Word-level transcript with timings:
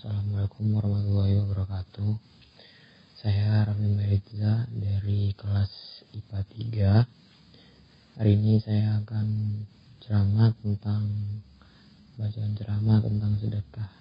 Assalamualaikum 0.00 0.80
warahmatullahi 0.80 1.44
wabarakatuh. 1.44 2.12
Saya 3.20 3.68
Raffi 3.68 3.84
Maritza 3.84 4.64
dari 4.72 5.36
kelas 5.36 5.68
IPA 6.16 6.40
3. 7.04 8.16
Hari 8.16 8.32
ini 8.32 8.64
saya 8.64 8.96
akan 9.04 9.28
ceramah 10.00 10.56
tentang 10.64 11.04
bacaan 12.16 12.52
ceramah 12.56 13.04
tentang 13.04 13.36
sedekah. 13.44 13.92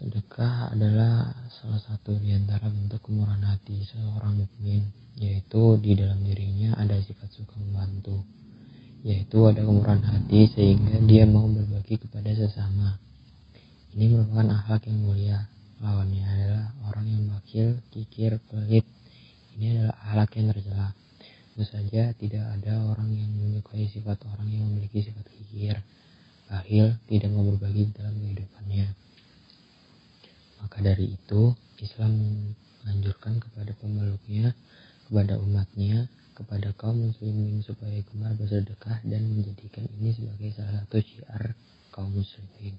Sedekah 0.00 0.72
adalah 0.72 1.28
salah 1.52 1.84
satu 1.84 2.16
di 2.16 2.32
antara 2.32 2.72
bentuk 2.72 3.04
kemurahan 3.04 3.44
hati 3.44 3.84
seorang 3.92 4.40
mukmin, 4.40 4.88
yaitu 5.20 5.76
di 5.84 5.92
dalam 5.92 6.24
dirinya 6.24 6.80
ada 6.80 6.96
sifat 6.96 7.28
suka 7.28 7.60
membantu, 7.60 8.24
yaitu 9.04 9.44
ada 9.44 9.60
kemurahan 9.60 10.00
hati 10.00 10.48
sehingga 10.48 10.96
dia 11.04 11.28
mau 11.28 11.44
berbagi 11.44 12.00
kepada 12.00 12.32
sesama 12.32 12.96
ini 13.98 14.14
merupakan 14.14 14.62
akhlak 14.62 14.86
yang 14.86 14.98
mulia. 15.02 15.38
Lawannya 15.82 16.22
adalah 16.22 16.70
orang 16.86 17.06
yang 17.10 17.22
bakil, 17.34 17.82
kikir, 17.90 18.38
pelit. 18.46 18.86
Ini 19.58 19.74
adalah 19.74 19.94
akhlak 20.06 20.30
yang 20.38 20.46
tercela. 20.54 20.88
Tentu 21.50 21.64
saja 21.66 22.02
tidak 22.14 22.44
ada 22.46 22.78
orang 22.94 23.10
yang 23.10 23.26
menyukai 23.26 23.90
sifat 23.90 24.22
orang 24.30 24.46
yang 24.54 24.70
memiliki 24.70 25.02
sifat 25.02 25.26
kikir, 25.34 25.82
bakhil, 26.46 26.94
tidak 27.10 27.30
mau 27.34 27.42
berbagi 27.50 27.90
dalam 27.90 28.14
kehidupannya. 28.22 28.86
Maka 30.62 30.78
dari 30.78 31.18
itu, 31.18 31.58
Islam 31.82 32.14
menganjurkan 32.86 33.42
kepada 33.42 33.74
pemeluknya, 33.82 34.54
kepada 35.10 35.42
umatnya, 35.42 36.06
kepada 36.38 36.70
kaum 36.78 37.10
muslimin 37.10 37.66
supaya 37.66 37.98
gemar 38.06 38.30
bersedekah 38.38 39.02
dan 39.02 39.26
menjadikan 39.26 39.90
ini 39.98 40.14
sebagai 40.14 40.54
salah 40.54 40.86
satu 40.86 41.02
syiar 41.02 41.58
kaum 41.90 42.14
muslimin 42.14 42.78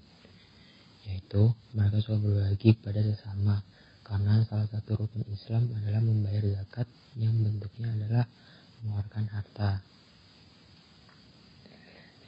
yaitu 1.30 1.54
mereka 1.78 2.02
suka 2.02 2.18
berbagi 2.26 2.74
pada 2.82 3.06
sesama 3.06 3.62
karena 4.02 4.42
salah 4.50 4.66
satu 4.66 5.06
rukun 5.06 5.22
Islam 5.30 5.70
adalah 5.78 6.02
membayar 6.02 6.42
zakat 6.42 6.90
yang 7.22 7.38
bentuknya 7.46 7.94
adalah 7.94 8.26
mengeluarkan 8.82 9.30
harta. 9.30 9.78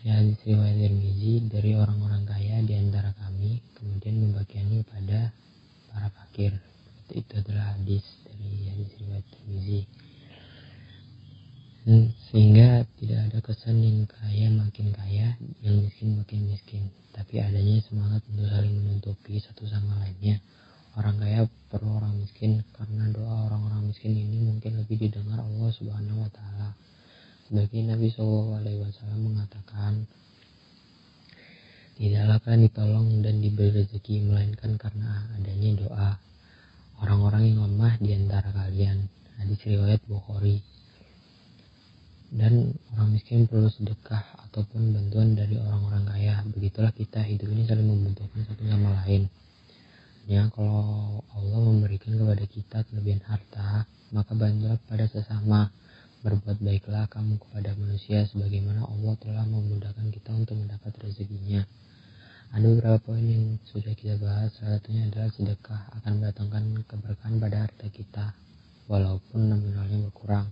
Ya, 0.06 0.22
hadis 0.22 0.38
riwayat 0.46 0.78
Tirmizi 0.78 1.50
dari 1.50 1.74
orang-orang 1.74 2.30
kaya 2.30 2.62
di 2.62 2.78
antara 2.78 3.10
kami 3.18 3.58
kemudian 3.74 4.22
membagiannya 4.22 4.86
kepada 4.86 5.34
para 5.90 6.10
fakir. 6.14 6.54
Itu 7.10 7.42
adalah 7.42 7.74
hadis 7.74 8.06
dari 8.22 8.70
hadis 8.70 8.90
riwayat 9.02 9.26
Tirmizi. 9.34 9.90
Hmm, 11.82 12.14
sehingga 12.30 12.86
tidak 13.02 13.20
ada 13.26 13.40
kesan 13.42 13.82
yang 13.82 14.06
kaya 14.06 14.54
makin 14.54 14.94
kaya, 14.94 15.34
yang 15.66 15.82
miskin 15.82 16.14
makin 16.14 16.46
miskin, 16.46 16.94
tapi 17.10 17.42
adanya 17.42 17.82
semangat 17.90 18.22
untuk 18.30 18.46
saling 18.54 18.86
menutupi 18.86 19.42
satu 19.42 19.66
sama 19.66 19.98
lainnya. 19.98 20.38
Orang 20.94 21.18
kaya 21.18 21.50
perlu 21.74 21.98
orang 21.98 22.22
miskin 22.22 22.62
karena 22.78 23.10
doa 23.10 23.50
orang-orang 23.50 23.90
miskin 23.90 24.14
ini 24.14 24.46
mungkin 24.46 24.78
lebih 24.78 25.10
didengar 25.10 25.42
Allah 25.42 25.74
Subhanahu 25.74 26.22
wa 26.22 26.30
taala. 26.30 26.78
Sebagai 27.50 27.82
Nabi 27.82 28.14
Shallallahu 28.14 28.62
alaihi 28.62 28.80
wasallam 28.86 29.20
mengatakan, 29.34 30.06
Tidaklah 31.98 32.38
kalian 32.46 32.62
ditolong 32.70 33.08
dan 33.26 33.42
diberi 33.42 33.82
rezeki 33.82 34.30
melainkan 34.30 34.78
karena 34.78 35.34
adanya 35.34 35.70
doa 35.82 36.10
orang-orang 37.02 37.54
yang 37.54 37.66
lemah 37.66 37.98
di 37.98 38.14
antara 38.14 38.54
kalian. 38.54 39.10
Hadis 39.42 39.62
riwayat 39.66 40.02
Bukhari 40.06 40.62
dan 42.32 42.72
orang 42.96 43.12
miskin 43.12 43.44
perlu 43.44 43.68
sedekah 43.68 44.24
ataupun 44.48 44.96
bantuan 44.96 45.36
dari 45.36 45.60
orang-orang 45.60 46.08
kaya. 46.08 46.40
Begitulah 46.48 46.96
kita 46.96 47.20
hidup 47.28 47.52
ini 47.52 47.68
saling 47.68 47.84
membutuhkan 47.84 48.48
satu 48.48 48.64
sama 48.64 49.04
lain. 49.04 49.28
Ya, 50.32 50.48
kalau 50.56 51.20
Allah 51.36 51.60
memberikan 51.60 52.16
kepada 52.16 52.46
kita 52.48 52.78
kelebihan 52.88 53.20
harta, 53.28 53.84
maka 54.16 54.32
bantulah 54.32 54.80
pada 54.88 55.12
sesama. 55.12 55.76
Berbuat 56.22 56.62
baiklah 56.62 57.10
kamu 57.10 57.42
kepada 57.42 57.74
manusia 57.76 58.24
sebagaimana 58.30 58.86
Allah 58.86 59.18
telah 59.18 59.42
memudahkan 59.42 60.08
kita 60.14 60.32
untuk 60.38 60.56
mendapat 60.56 60.94
rezekinya. 61.02 61.66
Ada 62.54 62.62
beberapa 62.62 63.00
poin 63.02 63.26
yang 63.26 63.58
sudah 63.66 63.92
kita 63.98 64.22
bahas, 64.22 64.54
salah 64.56 64.78
satunya 64.78 65.10
adalah 65.10 65.34
sedekah 65.34 65.82
akan 65.98 66.12
mendatangkan 66.22 66.64
keberkahan 66.86 67.36
pada 67.42 67.58
harta 67.66 67.88
kita, 67.90 68.26
walaupun 68.86 69.50
nominalnya 69.50 70.06
berkurang. 70.06 70.46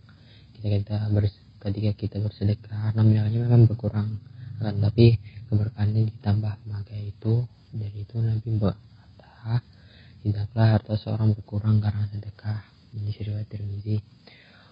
Kita 0.57 0.67
kita 0.73 0.97
bers 1.13 1.48
ketika 1.59 1.91
kita 1.95 2.17
bersedekah 2.23 2.95
nominalnya 2.95 3.45
memang 3.45 3.67
berkurang. 3.67 4.19
Akan 4.59 4.79
tapi 4.83 5.19
keberkahannya 5.47 6.07
ditambah. 6.11 6.55
Maka 6.67 6.95
itu 6.95 7.43
dari 7.71 8.03
itu 8.03 8.15
Nabi 8.19 8.49
berkata 8.59 9.63
tidaklah 10.23 10.67
harta 10.79 10.95
seorang 10.99 11.35
berkurang 11.35 11.79
karena 11.83 12.07
sedekah. 12.11 12.63
Ini 12.89 13.11
riwayat 13.13 13.47
Tirmizi 13.47 14.01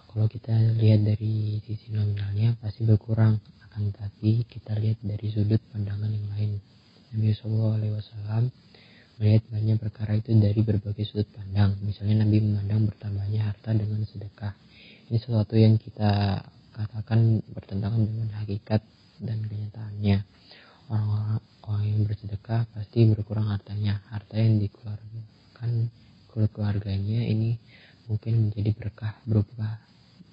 kalau 0.08 0.24
kita 0.24 0.50
lihat 0.80 1.04
dari 1.04 1.62
sisi 1.62 1.92
nominalnya 1.92 2.56
pasti 2.58 2.82
berkurang. 2.82 3.38
Akan 3.68 3.92
tapi 3.94 4.42
kita 4.48 4.74
lihat 4.74 4.98
dari 5.04 5.28
sudut 5.30 5.60
pandangan 5.70 6.08
yang 6.08 6.26
lain. 6.34 6.50
Nabi 7.14 7.30
Shallallahu 7.36 7.76
Alaihi 7.78 7.94
Wasallam 7.94 8.42
melihat 9.20 9.44
banyak 9.52 9.76
perkara 9.78 10.18
itu 10.18 10.34
dari 10.34 10.60
berbagai 10.64 11.04
sudut 11.06 11.28
pandang. 11.30 11.76
Misalnya 11.84 12.26
Nabi 12.26 12.40
memandang 12.40 12.88
bertambahnya 12.88 13.52
harta 13.52 13.70
dengan 13.76 14.02
sedekah. 14.08 14.56
Ini 15.06 15.16
sesuatu 15.22 15.54
yang 15.54 15.78
kita 15.78 16.42
katakan 16.78 17.42
bertentangan 17.50 18.06
dengan 18.06 18.30
hakikat 18.38 18.86
dan 19.18 19.42
kenyataannya. 19.42 20.22
Orang-orang 20.86 21.42
orang 21.66 21.84
yang 21.84 22.00
bersedekah 22.06 22.70
pasti 22.70 23.10
berkurang 23.10 23.50
hartanya. 23.50 23.98
Harta 24.14 24.38
yang 24.38 24.62
dikeluarkan 24.62 25.90
keluarganya 26.30 27.26
ini 27.26 27.58
mungkin 28.06 28.48
menjadi 28.48 28.70
berkah 28.78 29.12
berubah 29.26 29.82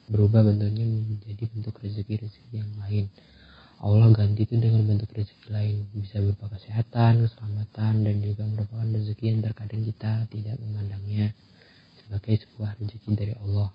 berubah 0.05 0.45
bentuknya 0.45 0.85
menjadi 0.85 1.43
bentuk 1.49 1.81
rezeki-rezeki 1.81 2.61
yang 2.61 2.71
lain. 2.77 3.09
Allah 3.81 4.07
ganti 4.15 4.47
itu 4.47 4.55
dengan 4.55 4.85
bentuk 4.87 5.11
rezeki 5.11 5.49
lain 5.51 5.75
bisa 5.97 6.21
berupa 6.21 6.47
kesehatan, 6.55 7.25
keselamatan 7.25 7.93
dan 8.05 8.15
juga 8.21 8.45
merupakan 8.47 8.87
rezeki 8.87 9.23
yang 9.33 9.39
terkadang 9.43 9.81
kita 9.83 10.29
tidak 10.31 10.55
memandangnya 10.61 11.33
sebagai 11.99 12.37
sebuah 12.45 12.77
rezeki 12.79 13.09
dari 13.17 13.33
Allah. 13.41 13.73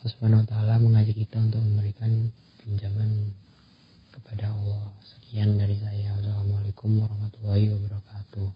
Allah 0.00 0.16
Subhanahu 0.16 0.40
wa 0.40 0.48
taala 0.48 0.80
mengajak 0.80 1.12
kita 1.12 1.36
untuk 1.36 1.60
memberikan 1.60 2.32
pinjaman 2.64 3.36
kepada 4.16 4.48
Allah. 4.48 4.96
Sekian 5.04 5.60
dari 5.60 5.76
saya. 5.76 6.16
Wassalamualaikum 6.16 7.04
warahmatullahi 7.04 7.68
wabarakatuh. 7.68 8.48